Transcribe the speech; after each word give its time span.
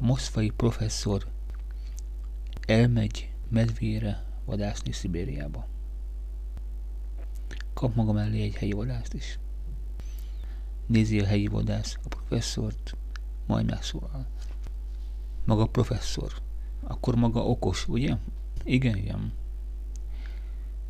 Moszfai 0.00 0.50
professzor 0.50 1.26
elmegy 2.66 3.32
medvére 3.48 4.24
vadászni 4.44 4.92
Szibériába. 4.92 5.66
Kap 7.72 7.94
maga 7.94 8.12
mellé 8.12 8.42
egy 8.42 8.54
helyi 8.54 8.72
vadászt 8.72 9.14
is. 9.14 9.38
Nézi 10.86 11.20
a 11.20 11.26
helyi 11.26 11.46
vadász 11.46 11.98
a 12.04 12.08
professzort, 12.08 12.96
majd 13.46 13.66
megszólal. 13.66 14.26
Maga 15.44 15.66
professzor, 15.66 16.32
akkor 16.82 17.14
maga 17.14 17.46
okos, 17.46 17.88
ugye? 17.88 18.16
Igen, 18.64 18.96
igen. 18.96 19.32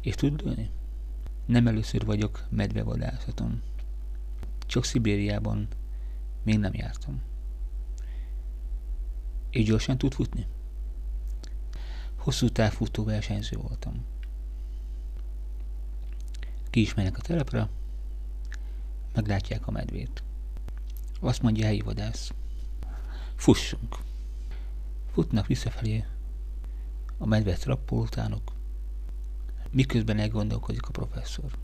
És 0.01 0.15
tud 0.15 0.43
lőni? 0.45 0.71
Nem 1.47 1.67
először 1.67 2.05
vagyok 2.05 2.47
medvevadászaton. 2.51 3.63
Csak 4.67 4.85
Szibériában 4.85 5.69
még 6.43 6.59
nem 6.59 6.75
jártam. 6.75 7.23
És 9.51 9.64
gyorsan 9.64 9.98
tud 9.98 10.14
futni? 10.14 10.46
Hosszú 12.16 12.48
távfutó 12.48 13.05
versenyző 13.05 13.56
voltam. 13.56 14.05
Ki 16.70 16.80
is 16.80 16.95
mennek 16.95 17.19
a 17.19 17.20
telepre, 17.20 17.69
meglátják 19.15 19.66
a 19.66 19.70
medvét. 19.70 20.23
Azt 21.20 21.42
mondja 21.42 21.65
a 21.65 21.66
helyi 21.66 21.80
vadász. 21.80 22.33
Fussunk. 23.34 23.97
Futnak 25.12 25.47
visszafelé 25.47 26.05
a 27.19 27.27
medve 27.27 27.55
trappol 27.55 28.01
utánok, 28.01 28.53
miközben 29.70 30.19
elgondolkodik 30.19 30.87
a 30.87 30.91
professzor, 30.91 31.59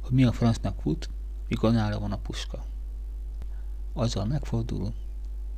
hogy 0.00 0.12
mi 0.12 0.24
a 0.24 0.32
francnak 0.32 0.80
fut, 0.80 1.10
mikor 1.48 1.72
nála 1.72 1.98
van 1.98 2.12
a 2.12 2.18
puska. 2.18 2.64
Azzal 3.92 4.24
megfordul, 4.24 4.94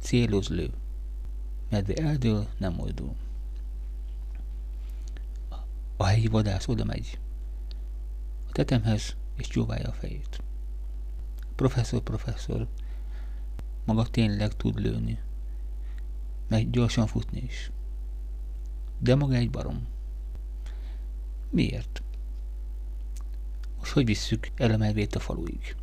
céloz 0.01 0.49
lő, 0.49 0.71
medve 1.69 1.95
eldől, 1.95 2.49
nem 2.59 2.73
mozdul. 2.73 3.15
A 5.97 6.05
helyi 6.05 6.27
vadász 6.27 6.69
oda 6.69 6.85
megy 6.85 7.19
a 8.49 8.53
tetemhez, 8.53 9.17
és 9.37 9.47
csóválja 9.47 9.89
a 9.89 9.93
fejét. 9.93 10.43
Professzor, 11.55 12.01
professzor, 12.01 12.69
maga 13.85 14.07
tényleg 14.07 14.57
tud 14.57 14.81
lőni, 14.81 15.21
meg 16.49 16.71
gyorsan 16.71 17.07
futni 17.07 17.41
is. 17.41 17.71
De 18.99 19.15
maga 19.15 19.35
egy 19.35 19.51
barom. 19.51 19.87
Miért? 21.51 22.03
Most 23.79 23.93
hogy 23.93 24.05
visszük 24.05 24.51
el 24.55 24.71
a 24.71 24.77
medvét 24.77 25.15
a 25.15 25.21
faluig? 25.21 25.77